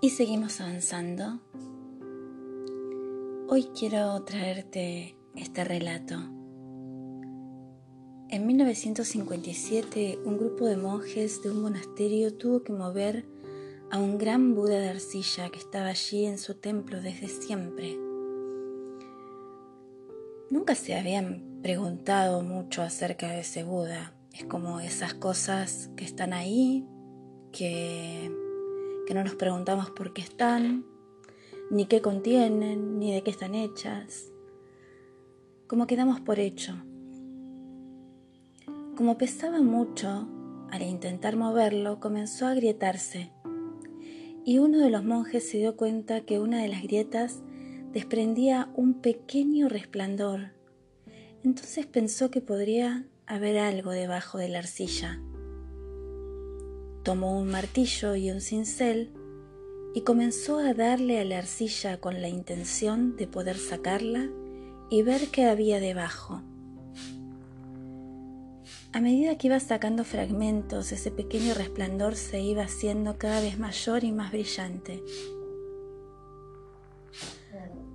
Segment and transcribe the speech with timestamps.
[0.00, 1.40] Y seguimos avanzando.
[3.48, 6.14] Hoy quiero traerte este relato.
[8.28, 13.26] En 1957, un grupo de monjes de un monasterio tuvo que mover
[13.90, 17.98] a un gran Buda de arcilla que estaba allí en su templo desde siempre.
[20.50, 24.14] Nunca se habían preguntado mucho acerca de ese Buda.
[24.32, 26.86] Es como esas cosas que están ahí,
[27.52, 28.30] que,
[29.06, 30.84] que no nos preguntamos por qué están,
[31.70, 34.32] ni qué contienen, ni de qué están hechas.
[35.66, 36.74] Como quedamos por hecho.
[38.96, 40.28] Como pesaba mucho,
[40.70, 43.30] al intentar moverlo comenzó a agrietarse
[44.44, 47.42] y uno de los monjes se dio cuenta que una de las grietas
[47.92, 50.52] desprendía un pequeño resplandor.
[51.44, 55.20] Entonces pensó que podría haber algo debajo de la arcilla.
[57.02, 59.12] Tomó un martillo y un cincel
[59.94, 64.28] y comenzó a darle a la arcilla con la intención de poder sacarla
[64.88, 66.42] y ver qué había debajo.
[68.92, 74.04] A medida que iba sacando fragmentos, ese pequeño resplandor se iba haciendo cada vez mayor
[74.04, 75.02] y más brillante.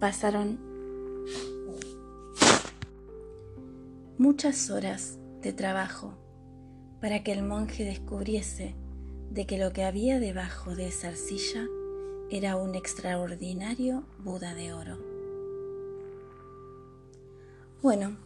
[0.00, 0.58] Pasaron
[4.18, 6.14] muchas horas de trabajo
[7.00, 8.74] para que el monje descubriese
[9.30, 11.66] de que lo que había debajo de esa arcilla
[12.30, 14.98] era un extraordinario Buda de oro.
[17.82, 18.16] Bueno,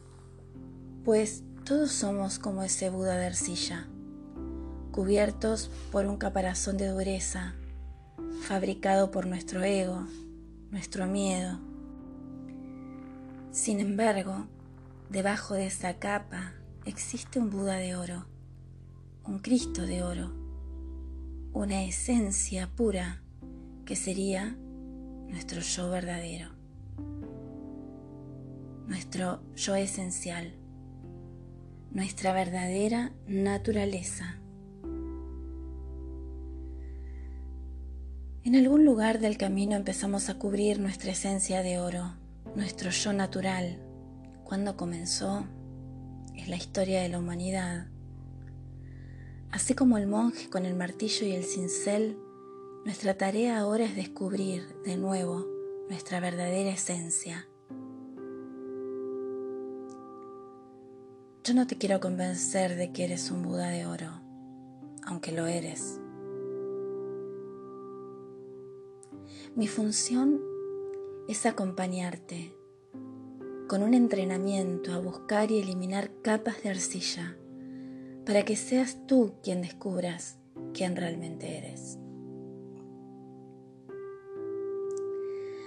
[1.04, 3.88] pues todos somos como ese Buda de arcilla,
[4.90, 7.54] cubiertos por un caparazón de dureza,
[8.42, 10.06] fabricado por nuestro ego,
[10.70, 11.58] nuestro miedo.
[13.52, 14.46] Sin embargo,
[15.10, 16.54] debajo de esa capa
[16.86, 18.26] existe un Buda de oro,
[19.24, 20.32] un Cristo de oro,
[21.52, 23.22] una esencia pura
[23.84, 24.56] que sería
[25.28, 26.50] nuestro yo verdadero,
[28.86, 30.60] nuestro yo esencial
[31.92, 34.36] nuestra verdadera naturaleza.
[38.44, 42.14] En algún lugar del camino empezamos a cubrir nuestra esencia de oro,
[42.54, 43.80] nuestro yo natural.
[44.44, 45.44] Cuando comenzó?
[46.34, 47.86] Es la historia de la humanidad.
[49.52, 52.18] Así como el monje con el martillo y el cincel,
[52.84, 55.46] nuestra tarea ahora es descubrir de nuevo
[55.88, 57.46] nuestra verdadera esencia
[61.42, 64.20] Yo no te quiero convencer de que eres un Buda de oro,
[65.04, 65.98] aunque lo eres.
[69.56, 70.40] Mi función
[71.28, 72.54] es acompañarte
[73.68, 77.36] con un entrenamiento a buscar y eliminar capas de arcilla
[78.24, 80.38] para que seas tú quien descubras
[80.74, 81.98] quién realmente eres.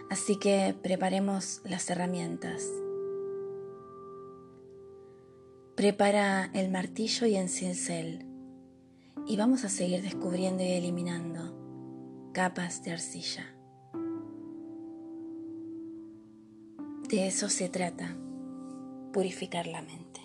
[0.10, 2.70] Así que preparemos las herramientas
[5.76, 8.28] Prepara el martillo y el cincel
[9.26, 13.56] y vamos a seguir descubriendo y eliminando capas de arcilla.
[17.10, 18.16] De eso se trata,
[19.12, 20.22] purificar la mente.